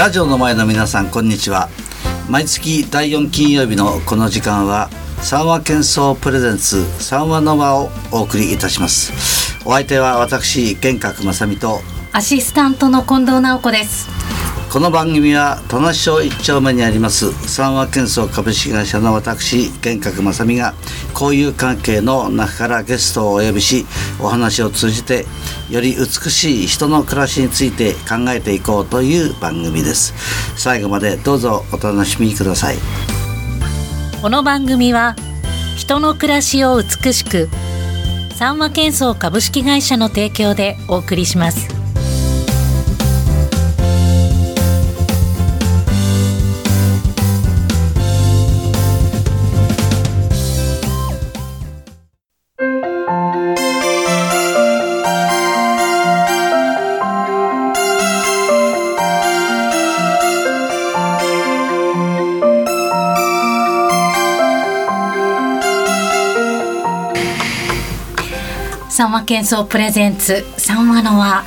[0.00, 1.68] ラジオの前の皆さんこんにちは。
[2.26, 4.88] 毎月第4金曜日のこの時間は
[5.20, 9.12] 三和喧騒プレゼンツ三和の輪をお送りいたします。
[9.66, 11.80] お相手は私玄格正美と
[12.12, 14.29] アシスタントの近藤直子です。
[14.72, 20.74] この番組は田無町一丁目にあります三和建装株式会社の私玄格正美が
[21.12, 23.84] 交友関係の中からゲストをお呼びし
[24.20, 25.26] お話を通じて
[25.70, 30.14] より美しい人の暮らしについて考えていこうという番組です。
[30.56, 32.76] 最後までどうぞお楽しみください。
[34.22, 35.16] この番組は
[35.76, 37.48] 人の暮らしを美しく
[38.36, 41.79] 三和建装株式会社の提供でお送りします。
[69.00, 70.44] 三和建装プレゼンツ。
[70.58, 71.42] 三和の輪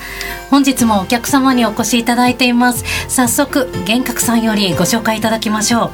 [0.50, 2.84] 本日もお客様にお越しいただいています。
[3.08, 5.92] 早速玄格さんよりご紹介いただきましょ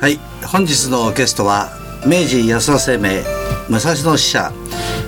[0.00, 1.70] はい本日のゲストは
[2.04, 3.22] 明治安田生命
[3.68, 4.52] 武蔵野支社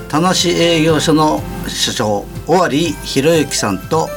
[0.09, 4.09] 田無営業所の所長尾張博之さんと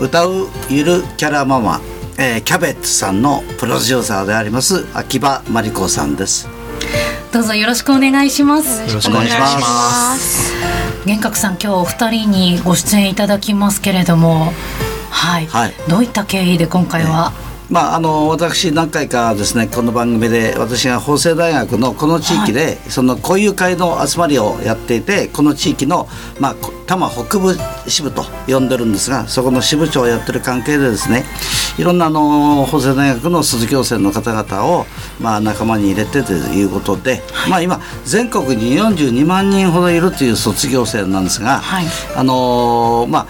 [0.00, 1.80] 歌うゆるキャラママ、
[2.18, 6.48] えー、キャベツさんのプロデューサーであります秋葉真理子さんです。
[7.32, 8.80] どうぞよろしくお願いします。
[8.88, 10.75] よろしくお願いします
[11.06, 14.52] 玄格さん今日お二人にご出演いただきますけれども
[15.08, 17.32] はい、はい、どういった経緯で今回は、
[17.70, 26.08] まあ、あの私何回かですねこの番組で私が法政大学のこの地域で、はい、その交友会の集まりをやっていてこの地域の、
[26.40, 27.54] まあ、多摩北部
[27.88, 31.22] 支部と呼んでるんですがそこの支部長をやってる関係でですね
[31.78, 34.86] いろんなあの法政大学の卒業生の方々を、
[35.20, 43.26] まあ、仲間に入れてということで、はい、まあ、今全国に42万人ほどいるという卒業生なんですが、はい、あのまあ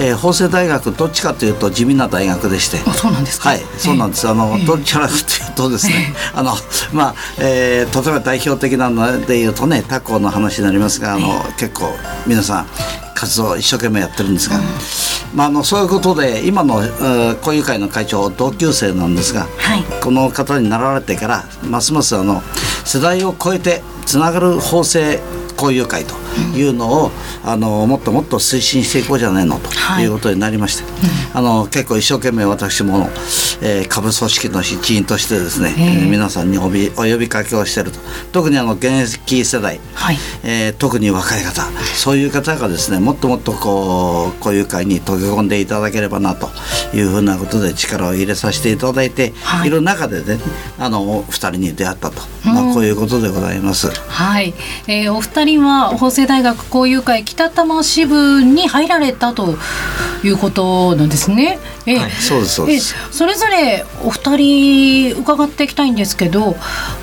[0.00, 2.78] えー、法政大学どっちかというと地味な大学でして。
[2.78, 3.50] そうなんですか？
[3.50, 6.52] はいそうなんです、あのどっちかというとですね、 あの
[6.92, 11.92] まあ、えー、例えば代表的なのでいうとね他校の話になりますがあの、結構
[12.26, 12.66] 皆さん
[13.14, 14.58] 活動を一生懸命やってるんですが、
[15.34, 16.84] まあ、あのそういうことで今の
[17.36, 22.42] 交友会の会長同級生なんですが、はい、この方になられてからますますあの
[22.84, 25.20] 世代を超えてつながる法制
[25.56, 26.23] 交友会と
[26.56, 30.04] いうのを、うん、あのもっともっと推進していこうじゃないのとい。
[30.06, 30.92] うことになりまして、はい、
[31.34, 33.08] あの結構一生懸命私も、
[33.62, 37.98] えー、株組織の一員としてですね、えー、皆さんにおびお呼びかけをしていると。
[38.32, 41.62] 特にあの現役世代、はい、えー、特に若い方
[41.94, 46.48] そういう方がですねもっともっとこう交友会に溶け込んでいただければなと
[46.94, 50.38] いうふうなことで力を入れさせていただいて、はい、いる中でね
[50.78, 53.88] あの2人に出会ったと、まあ、こういうことでございます。
[53.88, 54.54] はい、
[54.86, 59.56] えー、お二人は法政大学交友会北多摩支部に入られたと
[60.22, 61.58] いうことなんですね。
[61.86, 62.94] えはい、そうですそうです。
[63.10, 66.56] それぞれお二人伺っていきたいんですけど、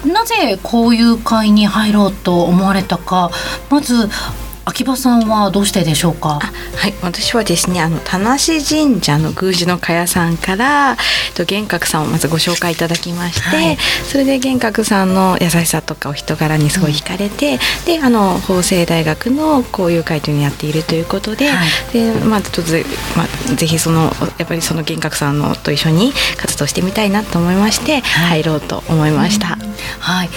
[0.05, 3.31] なぜ交友会に入ろうと思われたか、
[3.69, 4.09] まず
[4.63, 6.39] 秋葉さんはどうしてでしょうか？
[6.39, 10.97] はい、私はですね、あの田無神社の宮司の茅さんから、
[11.35, 22.71] と玄格さんをまずご紹介いただきまして、はい、それで玄格さんの優しさとかお人柄にすごい惹かれて、うん、で、あの法政大学の交友会というのをやっているということで、はい、で、まあちょっと
[23.17, 29.55] まあぜひそのやっぱりその玄格さんのと一緒に活動してみたいなと思いまして、入ろうと思いました。
[29.55, 29.59] うん、
[30.00, 30.29] はい、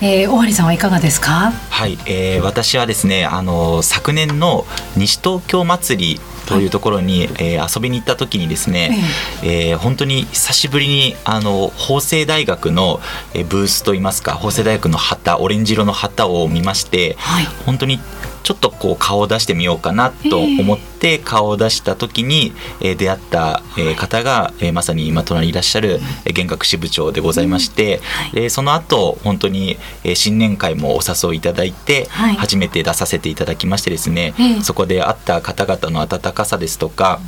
[0.00, 1.52] えー、尾張さんはいかがですか？
[1.70, 4.66] はい、えー、私はですね、あの昨年の
[4.96, 8.98] 西東京祭りというところに、はい、えー、遊びに行った時にですね、
[9.44, 9.76] ええ。
[9.76, 13.00] ー、本当に久しぶりにあの法政大学の
[13.48, 18.00] ブースといいますか法政大学の旗オレンジ色の旗を見まして、はい、本当に
[18.42, 28.00] ちょっとこう顔を出してみようかなと思って顔を出した時に、え出会った、え方が、えまさに今隣にいらっしゃる幻覚支部長でございまして、
[28.32, 37.20] でその後本当に、え新年会もお誘いいただいて、初めて出させていただきましてですね、そこで会った方々の温かさですとか、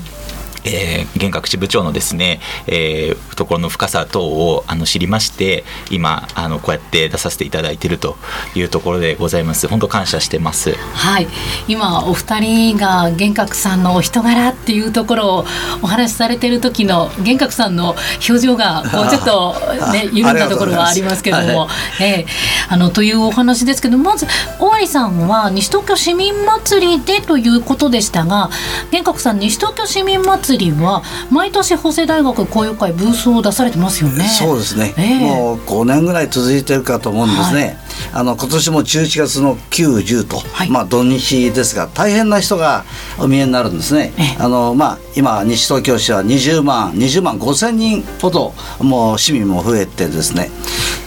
[0.64, 8.16] えー、幻覚支部長のですね、えー、懐の深さ等をあの知りまして今あのこうやって出させていただいていると
[8.54, 9.68] いうところでございます。
[9.68, 10.72] 本当感謝してます。
[10.72, 11.28] はい。
[11.68, 15.44] 今お二人が幻覚さんのお人柄っていうところを
[15.82, 17.94] お話しされてる時の幻覚さんの
[18.28, 19.54] 表情がこう ちょっと
[19.92, 21.68] ね緩んだところはありますけども、は
[22.00, 24.26] い、えー、あのというお話ですけどまず
[24.58, 28.50] 尾張さんは西東京市民祭りでということでしたが
[28.86, 34.24] 幻覚さん西東京市民祭り祭りは毎年法政大学交友会ブースを出されてますよね。
[34.24, 34.94] そうですね。
[34.96, 37.62] えーもう5年ぐらい続いてるかと思うんですね。
[37.62, 42.84] はいあの今年も11月の9、10と、はいまあ土日ですが大変な人が
[43.18, 44.12] お見えになるんですね。
[44.18, 50.50] ええあのまあ今西東京市は20万20万5千人ほどもう市民も増えてですね。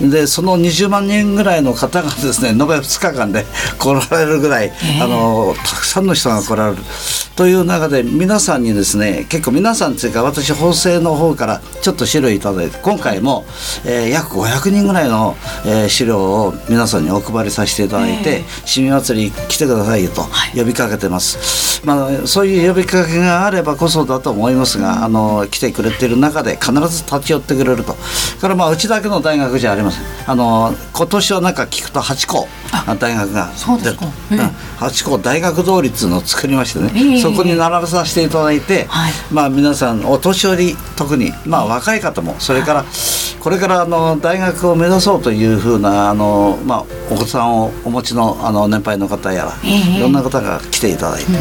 [0.02, 3.46] でその20万人ぐらいの方がですね延べ2日間で
[3.80, 6.84] 来られるぐらい、ええあのたくさんの人が来られる
[7.36, 13.46] という中で皆さんにですね結構皆さんというか私法政の方からちょっと資料いただいて今回も、
[13.86, 15.36] えー約500人ぐらいの、
[15.66, 18.44] えー資料を皆さんにお配りさせていただいて、ええ。
[18.66, 20.60] 市民祭り来てくださいよとはい。
[20.60, 27.94] 呼びかけてます、まあ、そういう呼びかけがあればこそだと思いますが、あの来てくれている中で必ず立ち寄ってくれると。
[27.94, 30.04] それからまあうちだけの大学じゃありません。
[30.28, 32.48] あの今年はなんか聞くと8校
[33.00, 34.06] 大学がそうですか。
[34.32, 34.38] ええ。
[34.40, 34.46] うん。
[34.80, 37.22] 8校大学同率のを作りましてね、ええ。
[37.22, 39.14] そこに並べさせていただいて、はい。
[39.32, 42.86] まあ皆さんお年寄り特にまあ若い方もそれから
[43.40, 49.98] これからあの大学を目指そうというふうなあのまあお子さんをお持ちのあの年配の方やら、ええ。
[49.98, 51.32] いろんな方が来ていただいて、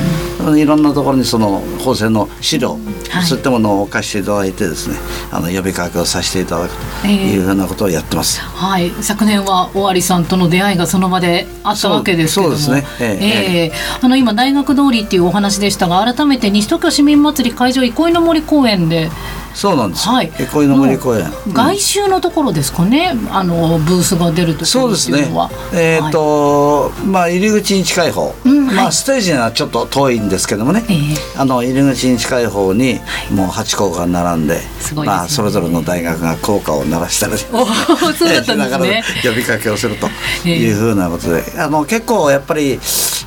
[0.61, 2.78] いろんなところにその法政の資料、
[3.11, 3.25] はい。
[3.25, 4.96] そういったものを置かせていただいてですね
[5.32, 7.14] あの呼びかけをさせていただくとええ。
[7.32, 8.40] いうふうなことをやってます。
[8.40, 12.56] はい、昨年は尾張さんとの出会いがその場であったわけですけども。
[12.56, 12.96] そうですね。
[13.00, 13.72] ええええ。
[14.00, 19.11] あの今大学通りっていうお話でしたが改めて西東京市民祭り会場憩いの森公園で、
[19.56, 20.06] そうなんです。
[20.06, 21.32] はい、憩いの森公園。
[21.50, 25.29] 外周のところですかね、あのブースが出るところってそうですね。
[25.73, 28.76] えっ、と、まあ入り口に近い方、うんはい。
[28.76, 30.99] まあステージにはちょっと遠いんですけどもね、ええ。
[31.41, 33.00] あの入り口に近い方に
[33.31, 35.05] もう8校が並んで、ですね。
[35.05, 39.05] まあそれぞれの大学が校歌を鳴らしたり、おーそうだったんですね。
[39.25, 40.08] 呼びかけをすると
[40.49, 42.73] いうふうなことで、あの結構やっぱり、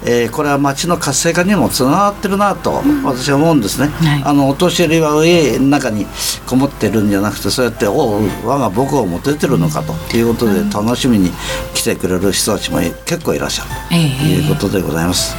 [0.05, 3.87] えーこれは町の活性化にもつながってるなと私は思うんですね。
[3.87, 4.23] はい。
[4.23, 6.05] あのお年寄りは家の中に
[6.45, 11.31] こもってるんじゃなくてそうやっておう我が僕を持ててるのかということで楽しみに
[11.73, 15.35] 来てくれる人たちも結構いらっしゃるとええいうことでございます。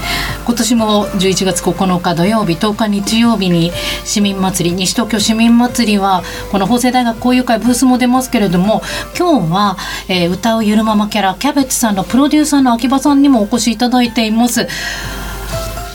[0.47, 3.71] 今年も11月9日土曜日10日日曜日に
[4.05, 8.83] 市民祭り西東京市民祭りはこの法政大学交友会ブースも出ますけれども
[9.17, 9.77] 今日は、
[10.09, 14.67] えー歌うゆるママキャラキャベツさんのプロデューサーの秋葉さんにもお越しいただいています。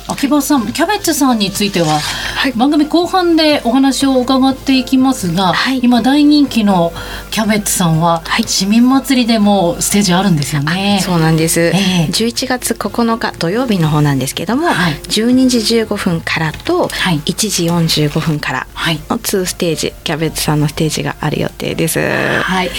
[0.07, 1.99] 秋葉さんキャベツさんについては、
[2.47, 2.51] い。
[2.51, 5.79] 番組後半でお話を伺っていきますが、はい。
[5.83, 6.93] 今大人気の
[7.31, 8.43] キャベツさんは、はい。
[8.43, 10.99] 市民祭りでもステージあるんですよね。
[11.03, 12.07] そうなんです、ええ。
[12.11, 14.93] 11月9日土曜日の方なんですけども、はい。
[14.93, 17.19] 12時15分からとはい。
[17.25, 17.49] 1
[17.87, 18.99] 時45分からはい。
[19.09, 21.99] の2ステージキャベツさんのステージがある予定です。
[21.99, 22.69] はい、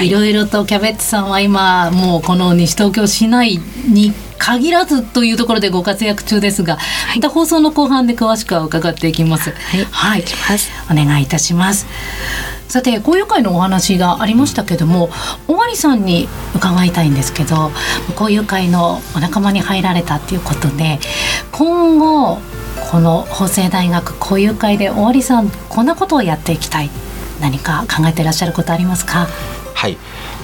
[0.00, 3.58] いろいろとキャベツさんは今もうこの西東京市内
[3.88, 4.12] に
[4.48, 6.78] 限らずというところでご活躍中ですが、
[7.14, 9.50] また放送の後半で詳しくは伺っていきます。
[9.50, 9.84] はい。
[9.84, 10.24] はい。
[10.90, 11.86] お願いいたします。
[12.68, 15.08] さて交友会のお話がありましたけども
[15.48, 17.70] 尾張さんに伺いたいんですけど
[18.10, 20.98] 交友会のお仲間に入られたっていうことで
[21.50, 22.36] 今後
[22.90, 26.90] この法政大学交友会で尾張さんこんなことをやっていきたい。
[27.40, 29.28] 何か考えていらっしゃることありますか？
[29.74, 29.96] はい、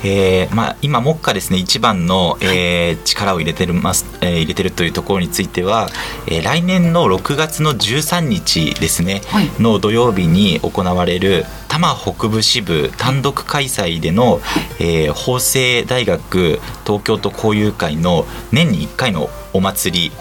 [0.07, 5.89] えーまあ、今目下ですね一番の、えー力を入れてるます、えー入れてるというところについては、
[6.27, 9.51] えー来年の6月の13日ですね、はい。
[9.61, 14.41] の土曜日に行われる多摩北部支部単独開催での、
[14.79, 20.13] えー法政大学東京都交友会の年に1回のお祭り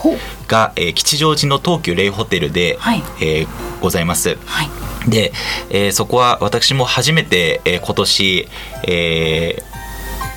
[0.47, 3.03] が、えー吉祥寺の東急レイホテルで、はい。
[3.21, 3.47] えー
[3.81, 4.37] ございます。
[4.45, 4.69] はい。
[5.09, 5.33] で、
[5.69, 8.47] えーそこは私も初めて、えー今年、
[8.87, 9.72] えー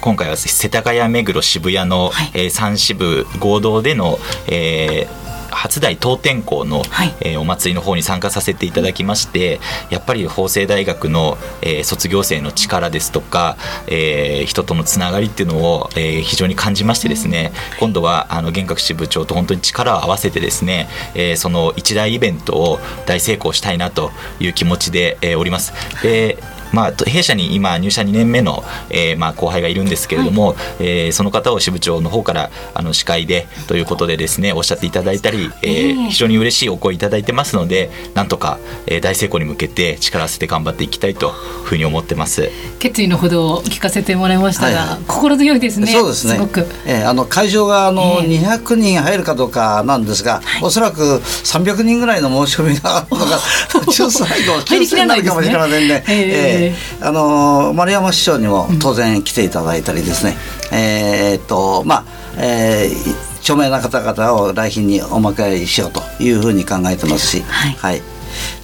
[0.07, 2.31] 今回は世田谷目黒渋谷の、はい。
[2.35, 7.15] えー3支部合同での、えー初代東天校の、はい。
[7.23, 9.59] えーお祭りの方に参加させていただきまして
[9.91, 13.57] やっぱり法政大学の、えー卒業生の力ですとか、
[13.89, 25.73] えー人とのつながりっていうのを、えー非常に感じましてですね、今度はあの玄学支部長と本当に力を合わせてですね、えーその一大イベントを大成功したいなという気持ちで、えーおります。
[26.05, 26.39] で
[26.77, 35.95] まあ、と弊社に今入社2年目の、えーまあ、後輩がいるんですけれども、えーその方を支部長の方からあの司会でということでですねおっしゃっていただいたり、えーええ。
[36.11, 41.33] 非常に嬉しいお声いただいてますのでなんとか、えー大成功に向けて力を合わせて頑張っていきたいという
[41.65, 42.51] ふうに思ってます。
[42.79, 44.99] 決意のほどを聞かせてもらいましたが、はいはい。
[45.07, 46.39] 心強いですねそうですね。
[46.39, 46.67] ごく。
[46.85, 48.39] えーあの会場があの、ええ。
[48.41, 53.39] 200人入るかどうかなんですが、おそらく300人ぐらいの申し込みがあるのが
[53.87, 56.05] 抽選 最後入りき抽選になるかもしれませんね。
[56.09, 56.66] えええ。
[56.66, 56.66] ー
[57.01, 60.37] あの丸山市長にも当然来ていただいたりですね。
[60.73, 62.05] えーっとまあ、
[62.39, 68.03] えー著名な方々を来賓にお迎えしようというふうに考えてますし、はいはい。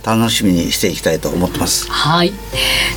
[0.05, 1.89] 楽しみにしていきたいと思ってます。
[1.89, 2.33] はい。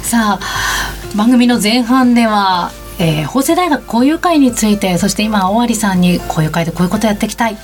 [0.01, 2.71] さあ番組の前半では。
[2.97, 7.57] えー、法政大学交友会についてそして今尾張さんに交友会でこういうことやっていきたい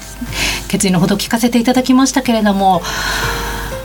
[0.67, 2.81] 決意のほど聞かせていただきましたけれども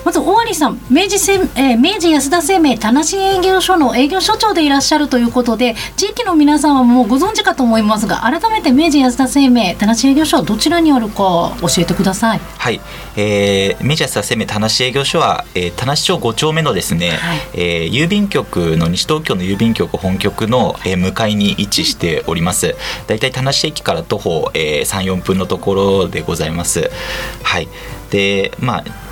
[0.06, 12.38] まず尾張さん明治せ、えー、明治安田生命田無営業所の営業所長でいらっしゃるということで地域の皆さんはもうご存知かと思いますが改めて明治安田生命田無営業所はどちらにあるか教えてください。
[12.38, 12.80] はい、
[13.16, 22.76] えー、明治安田生命田無営業所は、えー、田無町5丁目のですね、はい、えー、郵便局の西東京の郵便局本局の、えー、向かいに位置しております。
[23.08, 26.92] だいたい田無駅から徒歩、えー、3、4分のところでございます。
[27.42, 27.66] はい。
[28.10, 29.05] で、まあ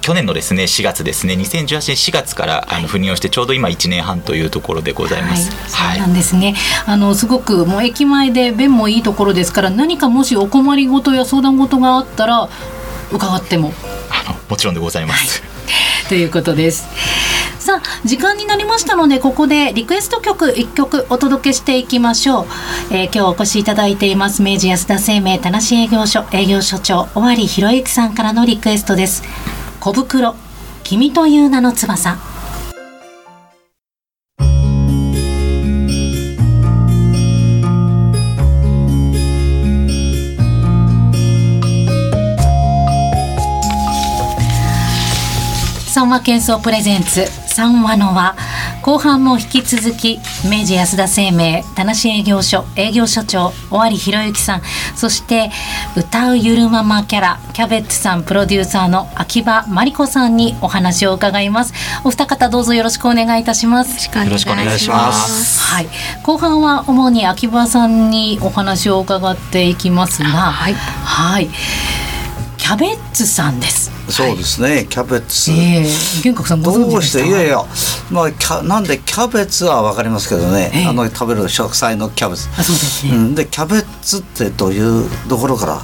[0.00, 5.50] 去年のですね4月ですね2018年4月からあの赴任をしてちょうど今1年半というところでございます。
[5.74, 6.54] はい、そうなんですね。
[6.86, 12.48] あのすごくもう駅前で便もいいところですから何かもしお困りごとや相談事があったら
[13.12, 13.72] 伺っても
[14.10, 15.42] あのもちろんでございます。
[15.42, 15.48] は
[16.06, 16.86] い、ということです。
[17.62, 22.46] さあ時間になりましたのでここでリクエスト曲1曲お届けしていきましょう、
[22.90, 29.22] えー、今日お越しいただいています明治安田生命田無営業所営業所長尾張博之さんからのリクエストです
[29.82, 30.36] 小袋。
[30.84, 32.16] 君という名の翼。
[46.22, 48.36] 三和喧騒プレゼンツ三和の輪
[48.82, 54.62] 後半も引き続き明治安田生命田無営業所営業所長尾張博之さん
[54.96, 55.50] そして
[55.96, 61.74] 歌うゆるママキャラキャベツさんプロデューサーの秋葉真理子さんにお話を伺います。
[62.04, 64.08] お二方どうぞよろしくお願いいたします。
[64.16, 65.60] よろしくお願いします。
[65.60, 65.88] はい。
[66.22, 71.48] 後半は主に秋葉さんにお話を伺っていきますがはい、はい。
[72.56, 73.81] キャベツさんです。
[74.12, 75.50] そうですね、はい、キャベツ。
[75.50, 77.26] えー、玄格さんどうして？
[77.26, 77.64] いやいや、
[78.10, 82.48] まあキャなんでキャベツはわかりますけどね、えー、あの食べる食材のキャベツ。
[82.58, 83.12] あそうですね。
[83.16, 85.82] うん、でキャベツってどういうところから。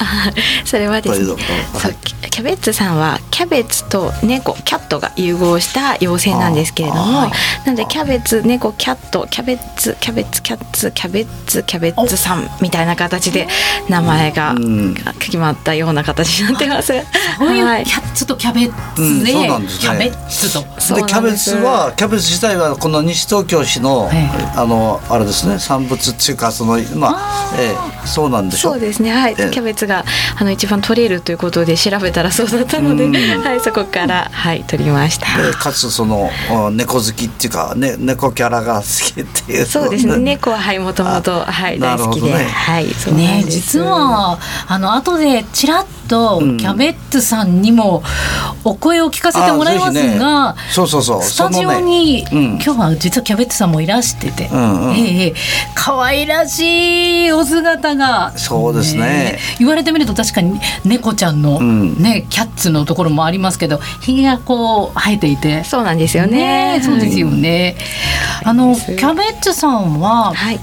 [0.00, 0.30] あ
[0.64, 1.94] それはですね、そう
[2.30, 7.30] キャベツさんはキャベツと猫キャットが融合した妖精なんですけれどもな
[7.66, 13.48] のでキャベツ猫キャットキャベツキャベツキャッツキャベツキャベツさんみたいな形で
[13.88, 14.54] 名前が
[15.18, 16.88] 決まったような形になってます。
[17.38, 20.52] そういうキャッツとキャベツで、うんね、キャベツ。
[20.52, 20.60] と。
[20.94, 24.10] でキャベツはキャベツ自体はこの西東京市の、
[24.54, 28.70] あのあれですね産物っていうかそのまあええそうなんでしょ？
[28.70, 28.72] う。
[28.74, 29.12] そうですね。
[29.12, 30.04] はい、キャベツが
[30.38, 35.26] あの一番取れるということで調べたらそうだったので、はい、そこからはい取りました。
[35.58, 36.30] かつその
[36.70, 39.66] 猫好きっていうか、ね、猫キャラが好きっていう。
[39.66, 40.18] そうですね。
[40.38, 48.02] 猫ははいもともとはい大好きで、ね、はいそうね実はあの後でちらっとキャベツさんにも
[48.64, 51.22] お声を聞かせてもらいますが、ね、そうそうそう。
[51.22, 55.34] スタジオに、ねうん、今日は実はキャベツさんもいらしてて、うんうん、ええ
[55.74, 58.32] 可愛らしいお姿が。
[58.36, 59.38] そうですね。
[59.58, 65.64] 言われてみると確かに猫ちゃんの、ね、キャッツのところもありますけどひげがこう生えていて。
[65.64, 66.80] そうなんですよね。
[66.82, 67.76] そうですよね、
[68.44, 70.60] あのキャベツさんは、はい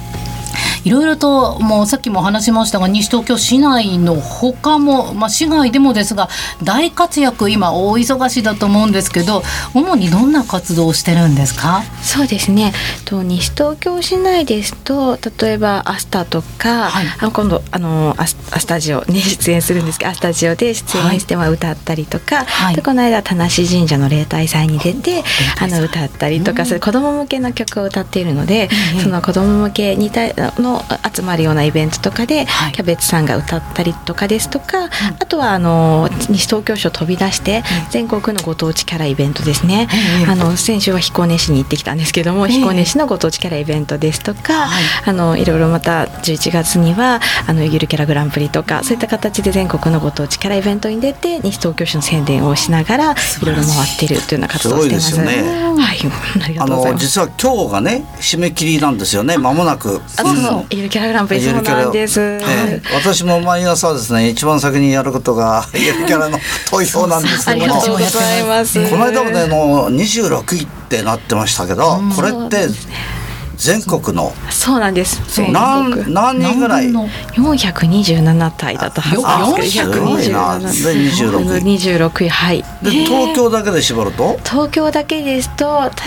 [0.85, 6.29] いろいろともうさっきも話しましたが西東京市内の他も、まあ、市外でもですが
[6.63, 9.41] 大活躍今大忙しだと思うんですけど
[9.73, 11.83] 主にどんな活動をしてるんですか？
[12.01, 12.71] そうですね。
[13.03, 25.23] と西東京市内ですと例えばアスタとか、はい、あ今度あのアスアスタジオに出演するんですけどアスタジオで出演しては歌ったりとか、はい、でこの間田無神社の例大祭に出て
[25.59, 30.21] あの歌ったりとか、うん、それ子供向けの曲を歌っているので、うん、その子供向けにた
[30.61, 30.74] の
[31.13, 34.89] 集まるようなイベントとかで、キャベツさんが歌ったりとかですとか、
[35.19, 39.87] あとはあの西東京市を飛び出して全国のご当地キャライベントですね、
[40.27, 44.67] あの先週は彦根市に行ってきたんですけども、彦根市のご当地キャライベントですとか、
[45.05, 53.45] あのいろいろまた11月にはあのゆるキャラグランプリとかそういった形で全国のご当地キャライベントに出て西東京市の宣伝をしながらい。
[53.45, 55.11] ろいろ回っているというような活動をしています。
[55.11, 55.43] すね、
[55.77, 59.37] はい、あの実は今日がね締め切りなんですよね。
[59.37, 60.01] まもなく。
[60.07, 60.64] そうそう。
[60.69, 67.57] ゆるキャラグランプリそうなんです、えー、私も毎朝ですね一番先にやることが ゆるキャラの投票なんですけど。
[67.57, 68.89] もありがとうございます。
[68.89, 72.67] この間もねもう26位ってなってましたけど、これって
[73.57, 74.33] 全国の。
[74.49, 75.21] そうなんです。
[75.51, 76.91] 何何人ぐらい？
[76.91, 80.59] 何分の427体だったはずですよすごいな。
[80.59, 81.77] で26位。
[81.77, 82.29] 26位。
[82.29, 82.63] はい。
[82.83, 84.39] で東京だけで絞ると？
[84.43, 86.05] 東京だけですと確か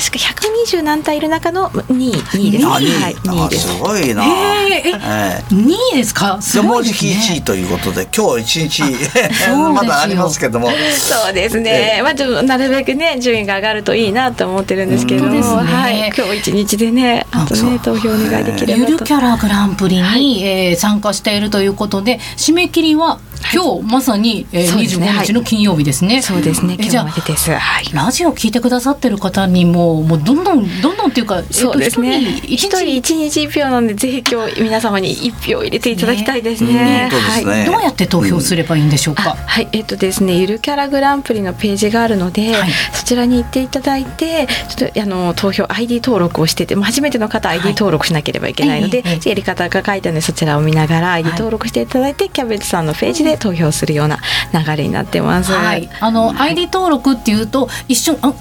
[0.71, 2.13] 120何体いる中の2位。
[2.13, 2.51] 2位。
[2.53, 2.67] です。
[2.67, 2.85] あはい。
[2.85, 3.69] 二位2位です。
[3.69, 4.25] すごいな。
[4.25, 5.55] えーえええ。
[5.55, 6.41] 2位ですか？
[6.41, 10.69] すごいですうじき1位ねということで今日1日まだありますけども。
[10.69, 15.73] そうですね、まあ、ちょっとなるべくね順位が上がるといいなと思ってるんですけれども、本当ですね。
[15.73, 18.99] はい、今日一日でねあとね投票お願いできれゆばと。
[18.99, 23.21] るキャラグランプリに、えー参加しているということで締め切りは
[23.53, 25.09] 今日まさに、えーそうですね。
[25.11, 26.21] 25日の金曜日ですね。
[26.23, 26.77] そうですね。
[26.79, 27.51] えじゃあ今日までです。
[27.53, 27.85] はい。
[27.95, 32.21] ラジオ聞いてくださってる方にももうどんどんどんどんっていうか、そうですね。
[32.23, 36.73] えっと一人一日一票なんでぜひ今日皆様に一票入れていただきたいですね。
[36.75, 37.09] ね。
[37.11, 37.53] 本当ですね。
[37.53, 37.67] はい。
[37.67, 39.31] どうやって投票すればいいんでしょうか？
[39.31, 42.71] あはい、えっとですね、ゆるキャラグランプリのページがあるので、はい。
[42.93, 49.29] そちらに行っていただいて、ちょっとあの投票 ID 登録をしてて、初めての方は ID 登録しなければいけないので、ええええ。
[49.29, 54.19] やり方が書いてあるのでそちらを見ながら ID 登録していただいて、キャベツさんのページで投票するような
[54.53, 55.53] 流れになってます。
[55.53, 58.33] はい、あの、ID 登録っていうと一瞬あ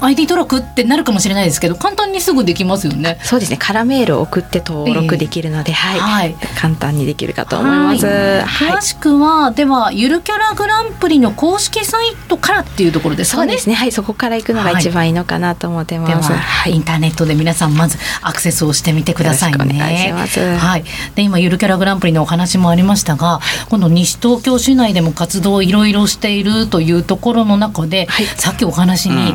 [0.00, 3.18] ID 登録ってなるかもしれないですけど簡単にすぐできますよね。
[3.22, 8.06] そうですね、カラメールを送って登録できるので、はい、はい簡単にできるかと思います。
[8.06, 13.52] はいはい詳しくはではゆるキャラグランプリの公式サイトからっていうところですかね。
[13.52, 16.06] そうですね、はい、そこから行くのが一番いいのかなと思ってま。
[16.22, 17.76] すは、はいインターネットで皆さん。
[17.76, 19.58] まずアクセスをしてみてくださいね。
[19.58, 20.84] よろしくお願いしますはい。
[21.14, 29.34] で今ゆるキャラグランプリのお話もありましたが、今度西東京市内でも活動をいろいろしているというところの中で、はいさっきお話に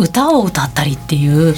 [0.00, 1.54] 歌を歌ったりっていう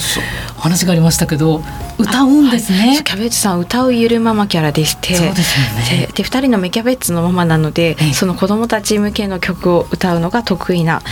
[0.58, 1.62] お話がありましたけど、
[1.99, 3.00] 歌うんですね。
[3.04, 6.06] キャベツさん歌うゆるママキャラでしてそうですよね。
[6.06, 8.12] でで2人の芽キャベツのママなのでええ。
[8.12, 11.02] その子供たち向けの曲を歌うのが得意な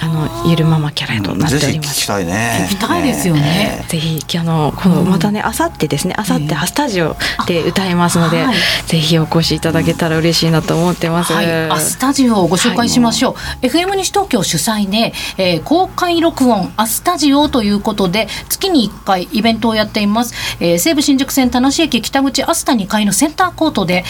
[0.00, 2.06] あのゆるママキャラとなっておぜひ聞きります。
[2.06, 2.68] たいね。
[2.70, 3.84] 聞きたいですよね。
[3.88, 7.16] ぜひあのこのまたねあさってですねあさってスタジオ
[7.46, 8.56] で歌いますので、はい。
[8.86, 11.32] ぜひお越しいただけたら嬉しいなと思ってます。
[11.32, 24.04] はい、あスタジオをご紹介しましょう、FM 西東京主催で、えー公開録音アスタジオということで月に1回イベントをやっています、えー西武新宿線田無駅北口アスタ2階のセンターコートで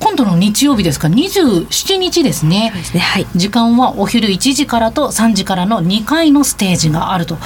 [0.00, 2.72] 今度の日曜日ですか？27日ですね。
[2.94, 3.00] ね。
[3.00, 3.26] はい。
[3.34, 7.36] 時間はお昼1時からと3時からの2回のステージがあると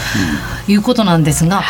[0.68, 1.62] いうことなんですが、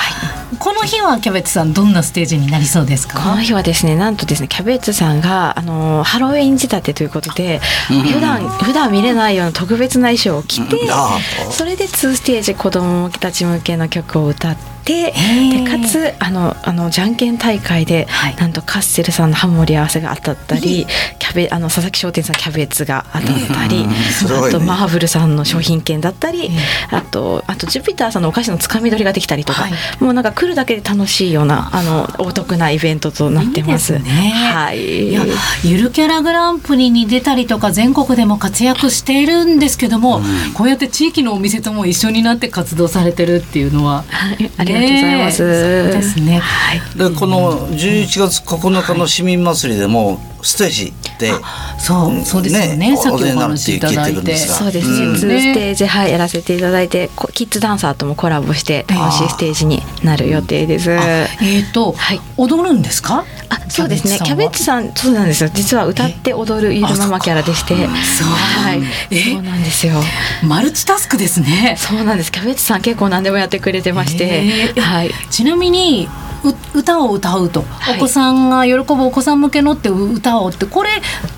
[0.59, 10.91] この日はキャベツさんどんなステージになりそうですこかの日はですねなんとですねキャベツさんがあのハロウィン仕立てということで、普段普段見れないような特別な衣装を着て、うん。
[10.91, 11.19] あ
[11.51, 14.63] それで2ステージ子供たち向けの曲を歌って。
[14.85, 15.71] でー。
[15.71, 18.37] かつあのあのじゃんけん大会で、はい。
[18.37, 20.87] なんとカッセルさんのハモリ合わせが当たったり、
[21.19, 26.51] キャベあの佐々木商店さんキャベツが当たったり、あとマーブルさんの商品券だったり、
[26.91, 29.73] あとあとジュピターさんのお菓子のつかみ取りができたりとか、はい。
[30.01, 33.95] もうなんか来るだけで楽しいようなあのお得なイベントとなってます。
[33.95, 34.31] いいですね。
[34.31, 35.09] はい。
[35.09, 35.23] いや
[35.65, 40.21] ゆるキャラグランプリに出たりとか全国でも活躍しているんですけども、
[40.55, 44.51] こうやって地域のお店とも一緒になって活動されてるっていうのは、はい。
[44.57, 45.43] ありがとうございます。
[45.45, 46.39] ねえそうですね。
[46.39, 46.81] はい。
[46.97, 51.31] でこの11月9日の市民祭りでもステージで
[51.79, 52.95] そうそうですよね。
[52.97, 54.21] おお出になる話しいただいて。
[54.21, 54.55] って聞いてるんですが。
[54.57, 55.17] そうですね、うん。
[55.17, 55.21] ス
[55.55, 60.91] テージ、はい、やらせていただいてこキッズダンサーともコラボして楽しいステージになる予定です。
[60.91, 61.01] あ
[61.43, 62.21] えっ、と、はい。
[62.37, 63.25] 踊るんですか？
[63.49, 64.19] あそうですね。
[64.23, 65.51] キャベツさんそうなんですよ。
[65.53, 67.75] 実は歌って踊るゆるママキャラでして。
[67.77, 68.83] そうはい。
[69.11, 69.95] えそうなんですよ。
[70.43, 71.77] マルチタスクですね。
[71.79, 72.33] そうなんです。
[72.33, 75.11] キャベツさん結構何でもやってくれてまして、えーはい。
[75.31, 76.32] ちなみにう
[76.75, 77.97] 歌を歌うと、はい。
[77.97, 80.67] お子さんが喜ぶお子さん向けのって歌をって。
[80.67, 80.91] これ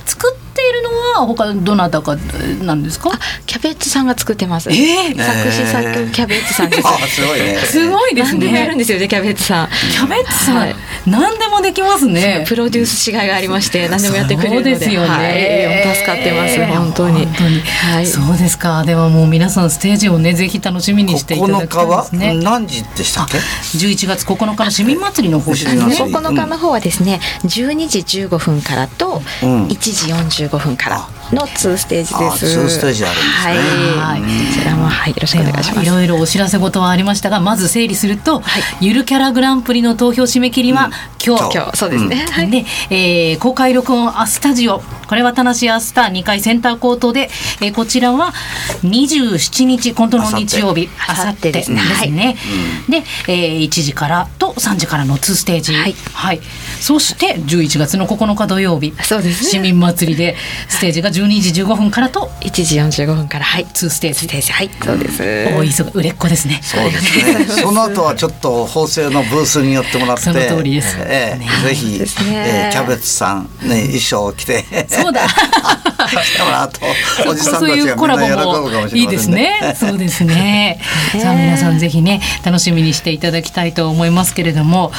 [0.06, 2.16] 作ってのは他どなたか
[2.62, 3.10] なんですか？
[3.12, 8.78] あキャベツさんが作ってます、えー作詞作曲キャベツさんですあすごいねすごいです何でもやるんね。
[8.78, 12.46] ですよねキャベツさんキャベツさん、はい何でもできますね。
[12.48, 15.84] プロデュースしがいがありまして何でもやってくれるのでそうですよね。
[15.84, 18.84] はい、助かってます本当に本当にはいそうですか。
[18.84, 22.34] ではもう皆さんステージをねぜひ楽しみにしていただ9きたいで日はすね。
[22.42, 25.94] 何時でしたっけ？11月9日の市民祭りの方ですあのね。
[25.94, 29.76] 9日の方はですね、12時15分からとうん1
[30.28, 32.58] 時45分からの2ステージあです。
[32.58, 34.00] 2ステージあるんですね。
[34.00, 34.20] はい、はい。
[34.20, 34.26] こ
[34.60, 35.86] ちらもはいよろしくお願いします。
[35.86, 38.42] いろいろお知らせ事はありましたがまず整理すると、
[38.80, 40.90] ゆるキャラグランプリの投票締め切りは
[41.24, 41.54] 今日。
[41.54, 41.76] 今日。
[41.76, 42.50] そうですね、はい。
[42.50, 44.82] で、えー公開録音アスタジオ。
[45.08, 48.32] これは田無アスタ2階センターコートで、えーこちらは
[48.82, 51.52] 27日今度の日曜日あさって。
[51.52, 51.80] ですね。
[51.80, 52.12] はい。
[52.12, 55.74] で、えー1時からと3時からの2ステージ。
[55.74, 56.40] はい
[56.80, 59.50] そして11月の9日土曜日そうですね。
[59.50, 60.36] 市民祭りで
[60.68, 63.64] ステージが12時15分からと1時45分からはい。
[63.64, 64.20] 2ステージ。
[64.20, 64.70] ステージはい。
[64.82, 65.22] そうです。
[65.22, 66.60] 大急ぎ売れっ子ですね。
[66.62, 67.44] そうですね。
[67.46, 70.96] その後はちょっと法政のブースに寄ってもらって、その通りです。
[71.00, 72.44] ええねぜひ、ですね。
[72.46, 75.26] ええキャベツさんね衣装を着て、そうだ。
[76.06, 76.80] 来てもらうと
[77.28, 79.60] おじさんたそういうちがみんコラボな喜ぶかももいいですしれませんね。
[79.60, 79.74] ね。
[79.74, 80.80] そうですね。
[81.20, 84.92] さあ皆さんぜひね楽しみにしていただきたいと思いますけれども、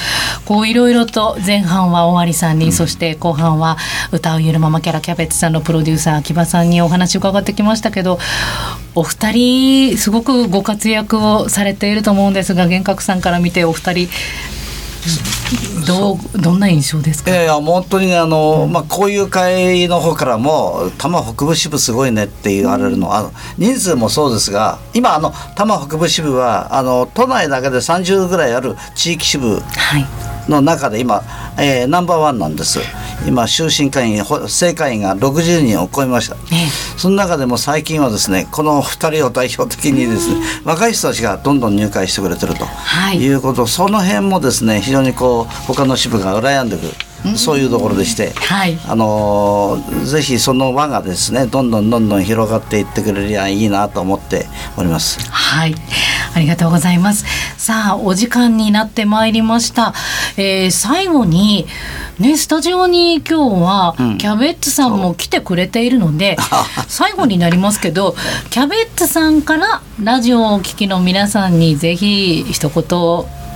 [0.46, 3.78] こういろいろと前半は尾張さんに、そして後半は
[4.12, 8.18] 歌うゆるママキャラキャベツさんのプロデューサー秋葉さんにお話を伺ってきましたけど、
[8.96, 14.10] お二人すごくご活躍をされていると思うんですが、幻覚さんから見てお二人
[15.86, 17.30] どうどんな印象ですか？
[17.30, 30.08] いやいや本当にねあの、まあ、こういう会の方からも多摩北部支部すごいねって言われるの,、あの人数もそうですが今あの多摩北部支部はあの都内だけで30ぐらいある地域支部はい。
[30.48, 31.24] の中で今、
[31.58, 32.80] えーナンバーワンなんです。
[33.28, 36.70] 今終身会員ほ正会員が60人を超えました、ええ。
[36.98, 43.18] その中でも最近はですねこの2人を代表的にですね、若い人たちがどんどん入会してくれてると、はい。
[43.18, 43.66] い、うこと。
[43.68, 48.78] その辺もですね非常にこう他の支部が羨んでくる、そういうところでして、はい。
[48.88, 54.46] あのーぜひその輪がですねどんどんどんどん広がっていってくれりゃいいなと思って
[54.78, 55.20] おります。
[55.32, 55.76] はい、
[56.36, 57.24] ありがとうございます。
[57.58, 59.94] さあ、お時間になってまいりました。
[60.36, 61.66] えー最後に、
[62.20, 66.36] ね、スタジオに今日は、んキャベッツさんも来てくれているので、
[66.90, 68.16] 最後になりますけど、
[68.50, 72.84] キャベッツさんからラジオをお聞きの皆さんにぜひ一言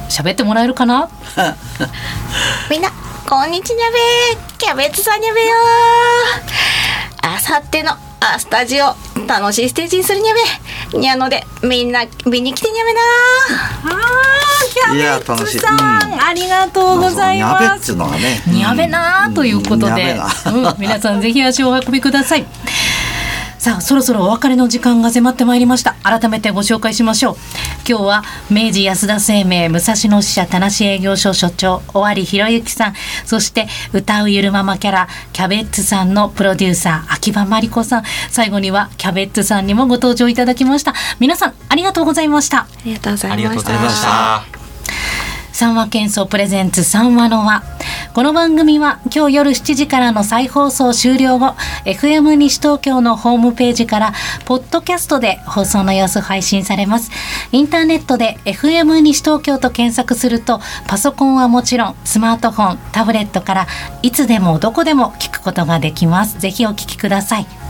[0.09, 1.09] 喋ってもらえるかな？
[2.71, 2.89] みんな
[3.29, 5.51] こんにちはべキャベツさんにゃべよ
[7.21, 8.95] あさってのあスタジオ。
[9.27, 10.33] 楽しいステージにするにゃ
[10.91, 10.97] べ。
[10.97, 12.99] にゃのでみんな見に来てにゃべな。
[13.85, 16.21] あーいや楽しいキャベツさん、うん。
[16.21, 18.41] ありがとうございにゃべっますつうのがね。
[18.47, 22.45] にゃべなーということで、うん、皆さんぜひ足をお運びください。
[23.59, 25.95] さあそろそろお別れの時間が迫ってまいりました。
[26.01, 27.35] 改めてご紹介しましょう。
[27.87, 32.93] 今日は明治安田生命武蔵野支社田無営業所所長尾張博之さん。
[33.25, 38.03] そして歌うゆるママキャラキャベッツさんのプロデューサー秋葉真理子さん。
[38.29, 40.93] 最後にはキャベッツさんにもご登場いただきました。
[41.19, 42.59] 皆さんありがとうございました。
[42.59, 43.43] ありがとうございました。
[43.43, 44.59] ありがとうございました。
[45.51, 47.61] 三話喧騒プレゼンツ三話の輪
[48.11, 54.13] この番組は今日夜7時からの再放送終了後 FM 西東京のホームページから
[54.45, 57.11] ポッドキャストで放送の様子配信されます。
[57.51, 63.67] インターネットで FM 西東京と検索するとパソコンはもちろんスマートフォンタブレットから
[64.01, 66.39] いつでもどこでも聞くことができます。
[66.39, 67.68] ぜひお聞きください。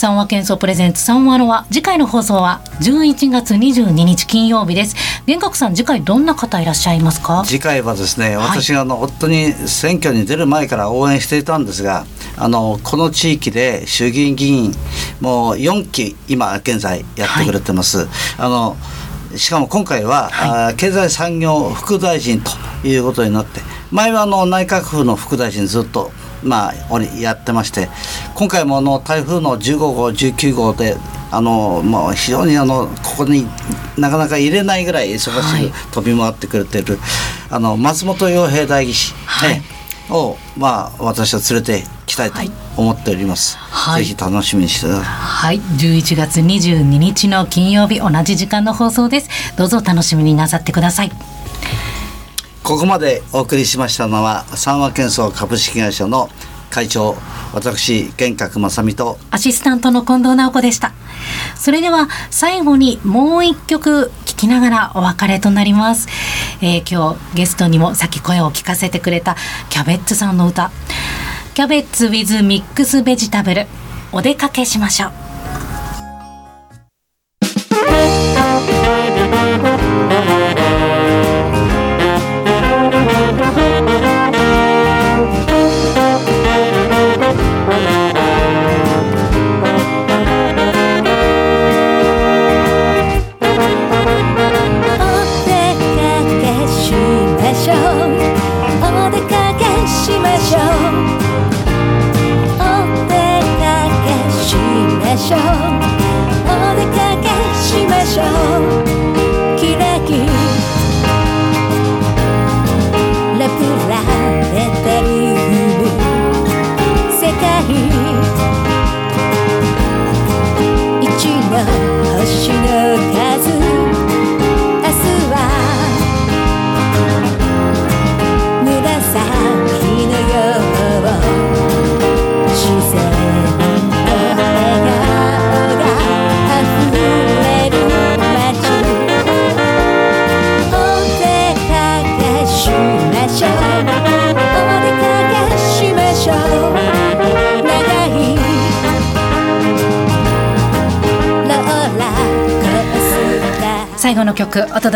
[0.00, 4.96] 三話喧騒プレゼンツ三話の輪次回の放送は11月22日金曜日です。
[5.26, 7.44] 玄格さん次回どんな方いらっしゃいますか？
[7.44, 8.48] 次回はですね、はい。
[8.48, 12.06] 私があの本当に選挙に出る前から応援していたんですが
[12.38, 14.72] あのこの地域で衆議院議員
[15.20, 18.08] もう4期今現在やってくれてます。
[18.38, 18.78] あの
[19.36, 22.50] しかも今回は、あー経済産業副大臣と
[22.88, 23.60] いうことになって
[23.90, 26.10] 前はあの内閣府の副大臣ずっと
[26.42, 27.88] まあおりやってまして
[28.34, 30.96] 今回もあの台風の15号19号で
[31.30, 33.46] あのもう非常にあのここに
[33.98, 36.98] なかなか入れないぐらい忙しく飛び回ってくれてる、
[37.50, 39.54] あの松本洋平代議士、はい。
[39.54, 42.40] ねをまあ私は連れてきたいと
[42.76, 43.56] 思っております。
[43.56, 44.04] はい。
[44.04, 45.04] ぜひ楽しみにしてください。
[45.04, 45.60] はい。
[45.60, 49.28] 11月22日の金曜日同じ時間の放送です。
[49.56, 51.12] どうぞ楽しみになさってください
[52.62, 56.28] ここまでお送りしましたのは三和建装株式会社の
[56.70, 57.16] 会長
[57.52, 60.92] 私玄格正美とアシスタントの近藤直子でした。
[61.56, 66.08] それでは最後にもう一曲聴きながらお別れとなります、
[66.62, 69.36] えー今日ゲストにもさっき声を聞かせてくれた
[69.68, 70.70] キャベッツさんの歌。
[71.54, 73.66] キャベツ with ミックスベジタブル
[74.12, 75.29] お出かけしましょう。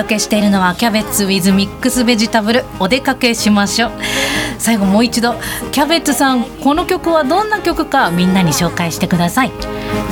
[0.05, 3.93] 届けしているのはキャベツ with ミックスベジタブルお出かけしましょう。
[4.59, 5.35] 最後もう一度
[5.73, 9.51] キャベツさんこの曲はどんな曲かみんなに紹介してください。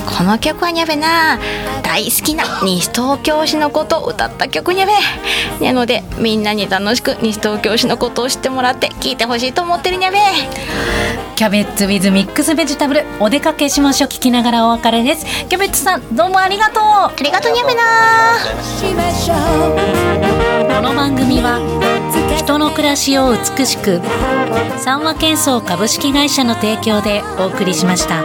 [0.07, 1.39] この曲はにゃべな。
[1.83, 4.93] 大好きな西東京市のことを歌った曲にゃべ
[5.67, 10.17] なのでみんなに楽しく西東京市のことを知ってもらって聴いてほしいと思ってるにゃべ
[11.37, 14.09] キャベツ with ミックスベジタブルお出かけしましょう。
[14.09, 15.27] 聞きながらお別れです。
[15.49, 16.83] キャベツさんどうもありがとう。
[16.83, 17.83] ありがとうにゃべな。
[20.77, 21.59] この番組は
[22.43, 24.01] 人の暮らしを美しく
[24.79, 28.21] 三和建装株式会社の提供でお送りしました。